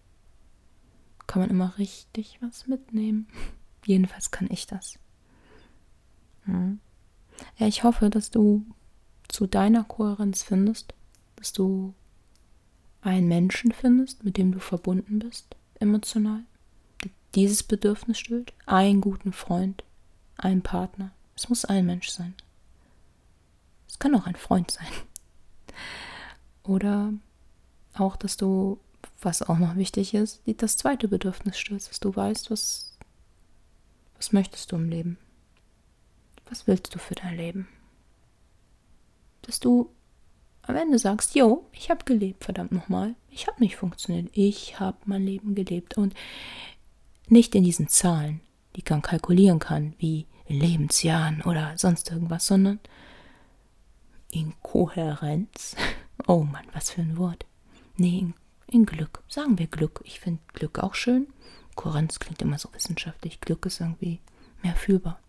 kann 1.27 1.41
man 1.41 1.50
immer 1.50 1.77
richtig 1.77 2.39
was 2.41 2.67
mitnehmen. 2.67 3.27
Jedenfalls 3.85 4.31
kann 4.31 4.47
ich 4.50 4.67
das. 4.67 5.00
Hm. 6.45 6.79
Ja, 7.57 7.67
ich 7.67 7.83
hoffe, 7.83 8.09
dass 8.09 8.29
du 8.29 8.65
zu 9.27 9.47
deiner 9.47 9.83
Kohärenz 9.83 10.43
findest, 10.43 10.93
dass 11.35 11.51
du 11.51 11.93
einen 13.01 13.27
Menschen 13.27 13.71
findest, 13.71 14.24
mit 14.24 14.38
dem 14.38 14.51
du 14.51 14.59
verbunden 14.59 15.19
bist, 15.19 15.55
emotional, 15.79 16.43
der 17.03 17.12
dieses 17.35 17.63
Bedürfnis 17.63 18.19
stillt, 18.19 18.53
einen 18.65 19.01
guten 19.01 19.33
Freund, 19.33 19.83
einen 20.38 20.62
Partner. 20.62 21.12
Es 21.35 21.50
muss 21.50 21.65
ein 21.65 21.85
Mensch 21.85 22.09
sein. 22.09 22.33
Es 23.95 23.99
kann 23.99 24.13
auch 24.15 24.25
ein 24.25 24.35
Freund 24.35 24.71
sein. 24.71 24.91
Oder 26.63 27.13
auch, 27.93 28.17
dass 28.17 28.35
du, 28.35 28.77
was 29.21 29.41
auch 29.41 29.57
noch 29.57 29.77
wichtig 29.77 30.13
ist, 30.13 30.41
das 30.45 30.75
zweite 30.75 31.07
Bedürfnis 31.07 31.57
stillst, 31.57 31.89
dass 31.89 32.01
du 32.01 32.13
weißt, 32.13 32.51
was, 32.51 32.97
was 34.17 34.33
möchtest 34.33 34.73
du 34.73 34.75
im 34.75 34.89
Leben? 34.89 35.17
Was 36.49 36.67
willst 36.67 36.93
du 36.93 36.99
für 36.99 37.15
dein 37.15 37.37
Leben? 37.37 37.69
Dass 39.43 39.61
du 39.61 39.89
am 40.63 40.75
Ende 40.75 40.99
sagst, 40.99 41.33
jo, 41.33 41.65
ich 41.71 41.89
habe 41.89 42.03
gelebt, 42.03 42.43
verdammt 42.43 42.73
nochmal. 42.73 43.15
Ich 43.29 43.47
habe 43.47 43.61
nicht 43.61 43.77
funktioniert. 43.77 44.27
Ich 44.33 44.77
habe 44.77 44.97
mein 45.05 45.23
Leben 45.23 45.55
gelebt. 45.55 45.97
Und 45.97 46.13
nicht 47.29 47.55
in 47.55 47.63
diesen 47.63 47.87
Zahlen, 47.87 48.41
die 48.75 48.83
man 48.89 49.01
kalkulieren 49.01 49.59
kann, 49.59 49.93
wie 49.99 50.25
in 50.47 50.59
Lebensjahren 50.59 51.43
oder 51.43 51.77
sonst 51.77 52.11
irgendwas, 52.11 52.47
sondern 52.47 52.81
in 54.35 54.53
Kohärenz. 54.61 55.75
Oh 56.27 56.43
Mann, 56.43 56.65
was 56.71 56.91
für 56.91 57.01
ein 57.01 57.17
Wort. 57.17 57.45
Nee, 57.97 58.17
in, 58.19 58.33
in 58.67 58.85
Glück. 58.85 59.21
Sagen 59.27 59.59
wir 59.59 59.67
Glück. 59.67 60.01
Ich 60.05 60.21
finde 60.21 60.39
Glück 60.53 60.79
auch 60.79 60.95
schön. 60.95 61.27
Kohärenz 61.75 62.19
klingt 62.19 62.41
immer 62.41 62.57
so 62.57 62.73
wissenschaftlich. 62.73 63.41
Glück 63.41 63.65
ist 63.65 63.81
irgendwie 63.81 64.21
mehr 64.63 64.75
fühlbar. 64.75 65.19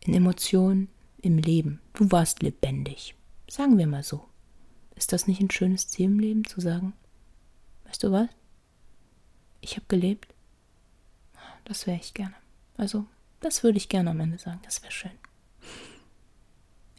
In 0.00 0.12
Emotionen, 0.12 0.88
im 1.22 1.38
Leben. 1.38 1.80
Du 1.94 2.10
warst 2.10 2.42
lebendig. 2.42 3.14
Sagen 3.48 3.78
wir 3.78 3.86
mal 3.86 4.02
so. 4.02 4.24
Ist 4.96 5.12
das 5.12 5.28
nicht 5.28 5.40
ein 5.40 5.50
schönes 5.50 5.88
Ziel 5.88 6.06
im 6.06 6.18
Leben, 6.18 6.44
zu 6.44 6.60
sagen, 6.60 6.92
weißt 7.84 8.02
du 8.02 8.12
was? 8.12 8.28
Ich 9.62 9.76
habe 9.76 9.86
gelebt. 9.88 10.34
Das 11.64 11.86
wäre 11.86 11.98
ich 11.98 12.12
gerne. 12.12 12.34
Also, 12.76 13.06
das 13.38 13.62
würde 13.62 13.78
ich 13.78 13.88
gerne 13.88 14.10
am 14.10 14.20
Ende 14.20 14.38
sagen. 14.38 14.60
Das 14.64 14.82
wäre 14.82 14.92
schön. 14.92 15.19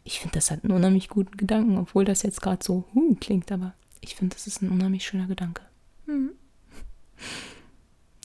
Ich 0.04 0.20
finde, 0.20 0.34
das 0.34 0.50
hat 0.50 0.64
einen 0.64 0.72
unheimlich 0.72 1.08
guten 1.08 1.36
Gedanken, 1.36 1.78
obwohl 1.78 2.04
das 2.04 2.22
jetzt 2.22 2.42
gerade 2.42 2.64
so 2.64 2.84
hm, 2.92 3.20
klingt, 3.20 3.52
aber 3.52 3.74
ich 4.00 4.16
finde, 4.16 4.34
das 4.34 4.46
ist 4.46 4.62
ein 4.62 4.70
unheimlich 4.70 5.04
schöner 5.04 5.26
Gedanke. 5.26 5.62
Hm. 6.06 6.30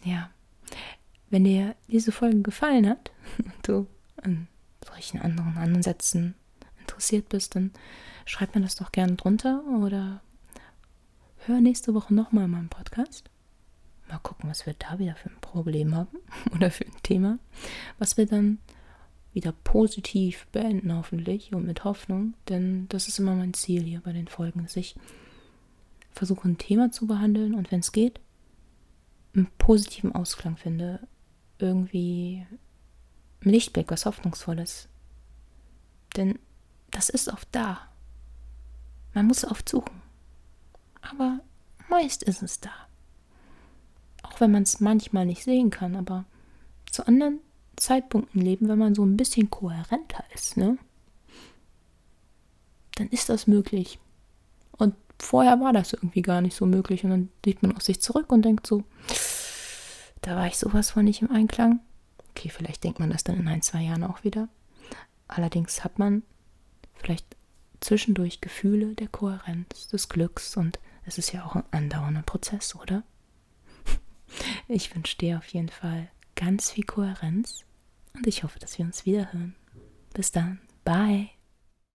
Ja. 0.03 0.29
Wenn 1.29 1.43
dir 1.43 1.75
diese 1.87 2.11
Folge 2.11 2.41
gefallen 2.41 2.87
hat 2.87 3.11
und 3.37 3.67
du 3.67 3.87
an 4.21 4.47
solchen 4.85 5.21
anderen 5.21 5.57
Ansätzen 5.57 6.35
interessiert 6.79 7.29
bist, 7.29 7.55
dann 7.55 7.71
schreib 8.25 8.55
mir 8.55 8.61
das 8.61 8.75
doch 8.75 8.91
gerne 8.91 9.15
drunter 9.15 9.63
oder 9.81 10.21
hör 11.45 11.61
nächste 11.61 11.93
Woche 11.93 12.13
nochmal 12.13 12.45
in 12.45 12.51
meinem 12.51 12.69
Podcast. 12.69 13.29
Mal 14.09 14.19
gucken, 14.19 14.49
was 14.49 14.65
wir 14.65 14.73
da 14.73 14.99
wieder 14.99 15.15
für 15.15 15.29
ein 15.29 15.41
Problem 15.41 15.95
haben 15.95 16.17
oder 16.55 16.71
für 16.71 16.85
ein 16.85 17.03
Thema, 17.03 17.39
was 17.99 18.17
wir 18.17 18.25
dann 18.25 18.59
wieder 19.37 19.51
positiv 19.51 20.47
beenden 20.47 20.95
hoffentlich 20.95 21.53
und 21.53 21.63
mit 21.63 21.83
Hoffnung, 21.83 22.33
denn 22.49 22.89
das 22.89 23.07
ist 23.07 23.19
immer 23.19 23.35
mein 23.35 23.53
Ziel 23.53 23.83
hier 23.83 24.01
bei 24.01 24.11
den 24.11 24.27
Folgen, 24.27 24.63
dass 24.63 24.75
ich 24.75 24.95
versuche 26.11 26.47
ein 26.47 26.57
Thema 26.57 26.91
zu 26.91 27.05
behandeln 27.05 27.53
und 27.53 27.71
wenn 27.71 27.81
es 27.81 27.91
geht, 27.91 28.19
einen 29.35 29.47
positiven 29.59 30.11
Ausklang 30.15 30.57
finde, 30.57 31.07
irgendwie 31.59 32.47
ein 33.45 33.49
Lichtblick, 33.51 33.91
was 33.91 34.07
Hoffnungsvolles. 34.07 34.89
Denn 36.15 36.39
das 36.89 37.09
ist 37.09 37.31
oft 37.31 37.47
da. 37.51 37.81
Man 39.13 39.27
muss 39.27 39.45
oft 39.45 39.69
suchen. 39.69 40.01
Aber 41.01 41.41
meist 41.89 42.23
ist 42.23 42.41
es 42.41 42.59
da. 42.59 42.71
Auch 44.23 44.39
wenn 44.39 44.51
man 44.51 44.63
es 44.63 44.79
manchmal 44.79 45.27
nicht 45.27 45.43
sehen 45.43 45.69
kann, 45.69 45.95
aber 45.95 46.25
zu 46.89 47.05
anderen 47.05 47.39
Zeitpunkten 47.77 48.41
leben, 48.41 48.67
wenn 48.67 48.79
man 48.79 48.95
so 48.95 49.05
ein 49.05 49.17
bisschen 49.17 49.49
kohärenter 49.49 50.23
ist, 50.33 50.57
ne? 50.57 50.77
Dann 52.95 53.07
ist 53.09 53.29
das 53.29 53.47
möglich. 53.47 53.99
Und 54.71 54.95
vorher 55.19 55.59
war 55.59 55.71
das 55.71 55.93
irgendwie 55.93 56.23
gar 56.23 56.41
nicht 56.41 56.55
so 56.55 56.65
möglich. 56.65 57.03
Und 57.03 57.11
dann 57.11 57.29
sieht 57.45 57.61
man 57.61 57.75
auf 57.75 57.83
sich 57.83 58.01
zurück 58.01 58.31
und 58.31 58.43
denkt 58.43 58.65
so, 58.65 58.83
da 60.21 60.35
war 60.35 60.47
ich 60.47 60.57
sowas 60.57 60.91
von 60.91 61.05
nicht 61.05 61.21
im 61.21 61.31
Einklang. 61.31 61.79
Okay, 62.31 62.49
vielleicht 62.49 62.83
denkt 62.83 62.99
man 62.99 63.11
das 63.11 63.23
dann 63.23 63.37
in 63.37 63.47
ein, 63.47 63.61
zwei 63.61 63.83
Jahren 63.83 64.03
auch 64.03 64.23
wieder. 64.23 64.49
Allerdings 65.27 65.83
hat 65.83 65.99
man 65.99 66.23
vielleicht 66.95 67.25
zwischendurch 67.79 68.41
Gefühle 68.41 68.95
der 68.95 69.07
Kohärenz, 69.07 69.87
des 69.87 70.09
Glücks 70.09 70.57
und 70.57 70.79
es 71.05 71.17
ist 71.17 71.31
ja 71.31 71.45
auch 71.45 71.55
ein 71.55 71.63
andauernder 71.71 72.23
Prozess, 72.23 72.75
oder? 72.75 73.03
Ich 74.67 74.93
wünsche 74.93 75.17
dir 75.17 75.37
auf 75.37 75.47
jeden 75.47 75.69
Fall 75.69 76.09
ganz 76.35 76.71
viel 76.71 76.83
Kohärenz 76.83 77.63
und 78.17 78.27
ich 78.27 78.43
hoffe, 78.43 78.59
dass 78.59 78.77
wir 78.77 78.85
uns 78.85 79.05
wiederhören. 79.05 79.55
Bis 80.13 80.31
dann. 80.31 80.59
Bye. 80.83 81.36